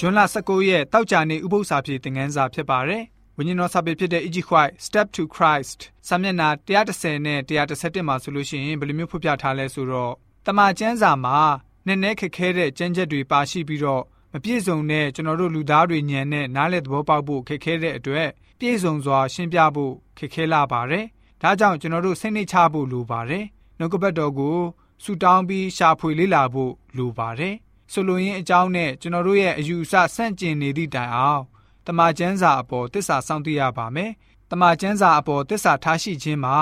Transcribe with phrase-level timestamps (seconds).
[0.00, 3.02] ဂျွန်လ19ရက်တောက်ကြနေဥပုသ္စာပြေသင်ခန်းစာဖြစ်ပါတယ်။
[3.36, 4.38] ဝိညာဉ်တော်စာပေဖြစ်တဲ့ E.G.
[4.50, 10.12] White Step to Christ စာမျက်နှာ130နဲ့131မှာဆိုလို့ရှိရင်ဘယ်လိုမျိုးဖော်ပြထားလဲဆိုတော့
[10.46, 11.38] တမန်ကျမ်းစာမှာ
[11.86, 21.04] နည်းနည်းခက်ခဲတဲ့ကျမ်းချက်တွေပါရှိပြီးတော့မပြည့်စုံတဲ့ကျွန်တော်တို့လူသားတွေညံနဲ့နားလည်သဘောပေါက်ဖို့ခက်ခဲတဲ့အတွက်ပြည့်စုံစွာရှင်းပြဖို့ခက်ခဲလာပါတယ်။
[21.42, 23.44] ဒါကြောင့်ကျွန်တော်တို့စိတ်နှိချဖို့လိုပါတယ်။
[23.78, 24.58] နှုတ်ကပတ်တော်ကို
[25.04, 27.56] ဆူတောင်းပြီးရှာဖွေလေ့လာဖို့လိုပါတယ်။
[27.92, 31.42] ဆိုလိုရင်းအကြောင်းနဲ့ကျွန်တော်တို့ရဲ့အယူအဆဆန့်ကျင်နေသည့်တိုင်အောင်
[31.86, 34.10] တမန်ကျမ်းစာအပေါ်တစ္ဆာစောင့်သိရပါမယ်။
[34.50, 36.56] တမန်ကျမ်းစာအပေါ်တစ္ဆာထားရှိခြင်းမှာ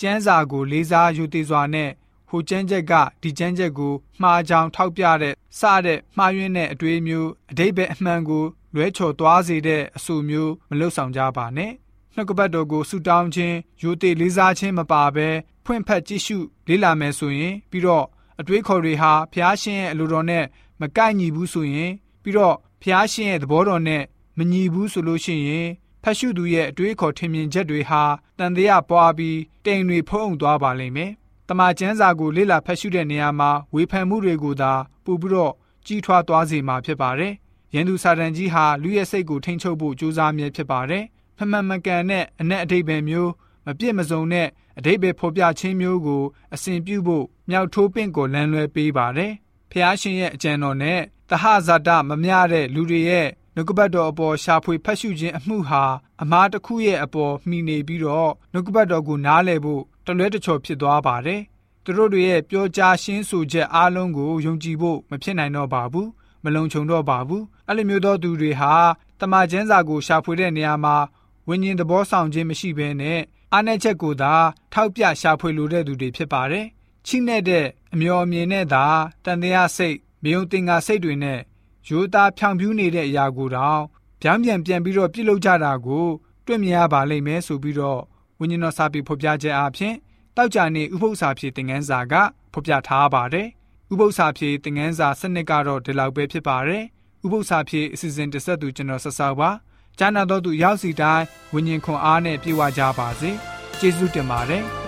[0.00, 1.90] ကျမ်းစာကိုလေးစားယူတည်စွာနဲ့
[2.28, 8.44] ဟိုကျန်းချက်ကဒီကျန်းချက်ကိုမှားကြောင်ထောက်ပြတဲ့စတဲ့မှားယွင်းတဲ့အတွေးမျိုးအတိတ်ပဲအမှန်ကို
[8.74, 11.72] လွဲချော်သွားစေတဲ့အဆိုမျိုးမလုပ်ဆောင်ကြပါနဲ့
[12.14, 15.28] နှုတ်ကပတ်တော်ကိုဆူတောင်းခြင်းယူတည်လေးစားခြင်းမပါဘဲ
[15.64, 18.06] ဖွင့်ဖက်ကြည့်ရှုလေ့လာမယ်ဆိုရင်ပြီးတော့
[18.40, 20.44] အတွေးခေါ်တွေဟာဖျားရှင်ရဲ့အလိုတော်နဲ့
[20.82, 24.02] မကိုက်ညီဘူးဆိုရင် ပြီးတော့ဖျားရှင်ရဲ့သဘောတော်နဲ့
[24.38, 25.68] မညီဘူးဆိုလို့ရှိရင်
[26.02, 28.02] ဖတ်ရှုသူရဲ့အတွေးခေါ်ထင်မြင်ချက်တွေဟာ
[28.38, 31.12] တန်တရားပွားပြီးတိမ်တွေဖုံးသွားပါလိမ့်မယ်
[31.48, 34.72] တမန်ကျမ်းစာကိုလေ့လာဖတ်ရှုတဲ့နေရာမှာဝေဖန်မှုတွေကိုသာ
[35.04, 35.52] ပို့ပြီးတော့
[35.86, 37.32] ကြီးထွားသွားစေမှာဖြစ်ပါတယ်။
[37.74, 41.04] ယန္တုစာတန်ကြီးဟာလူရဲ့စိတ်ကိုထိန်းချုပ်ဖို့ကြိုးစားမြဲဖြစ်ပါတယ်။
[41.38, 43.30] ဖမှန်မကန်တဲ့အ내အတိတ်ပဲမျိုး
[43.66, 46.22] မပြည့်မစုံတဲ့အတိတ်ပဲဖော်ပြခြင်းမျိုးကို
[46.54, 49.32] အစဉ်ပြုဖို့မြောက်ထိုးပင့်ကိုလမ်းလွဲပေးပါတယ်။
[49.72, 55.84] ဖျားရှင်ရဲ့အကြံတော်နဲ့တဟဇာတမမျှတဲ့လူတွေရဲ့နှုတ်ကပတ်တော်အပေါ်ရှာဖွေဖတ်ရှုခြင်းအမှုဟာ
[56.22, 61.40] အမားတစ်ခုရဲ့အပေါ်မှီနေပြီးတော့နှုတ်ကပတ်တော်ကိုနားလည်ဖို့တလွဲတချော်ဖြစ်သွားပါတယ်။
[61.84, 66.08] သူတို့တွေရဲ့ပြောကြားရှင်းဆိုချက်အားလုံးကိုယုံကြည်ဖို့မဖြစ်နိုင်တော့ပါဘူး။
[66.44, 68.74] မလုံခြုံတော့ပါဘူး။အဲ့လိုမျိုးသောသူတွေဟာ
[69.20, 70.96] တမန်ကျမ်းစာကိုရှာဖွေတဲ့နေရာမှာ
[71.48, 73.20] ဝိညာဉ်သဘောဆောင်ခြင်းမရှိဘဲနဲ့
[73.52, 74.34] အားနည်းချက်ကိုသာ
[74.72, 76.66] ထောက်ပြရှာဖွေလိုတဲ့သူတွေဖြစ်ပါတယ်။
[77.06, 78.84] ချိနဲ့တဲ့အမျော်အမြင်နဲ့သာ
[79.24, 81.40] တန်တရားစိတ်မယုံတင်ငါစိတ်တွေနဲ့
[81.88, 83.82] ရိုးသားဖြောင်ပြူးနေတဲ့အရာကိုတောင်
[84.22, 86.06] ဗျမ်းပြန်ပြန်ပြီးတော့ပြုလုပ်ကြတာကို
[86.46, 88.00] တွေ့မြင်ရပါလိမ့်မယ်ဆိုပြီးတော့
[88.38, 89.94] ဝိညာဉ်တော်စာပေဖော်ပြချက်အဖြစ်
[90.36, 92.14] တောက်ကြနေဥပု္ပ္ပစာဖြေသင်ခန်းစာက
[92.52, 93.48] ဖော်ပြထားပါတယ်။
[93.92, 96.84] ဥပု္ပ္ပစာဖြေသင်ခန်းစာစနစ်ကတော့ဒီလောက်ပဲဖြစ်ပါတယ်။
[97.24, 99.50] ဥပု္ပ္ပစာဖြေအစီအစဉ်တစ်ဆက်သူကျွန်တော်ဆက်ဆောက်ပါ။
[99.98, 101.24] ကျမ်းနာတော်သူရောက်စီတိုင်း
[101.54, 103.30] ဝိညာဉ်ခွန်အားနဲ့ပြေဝကြပါစေ။
[103.78, 104.64] ကျေးဇူးတင်ပါတယ်။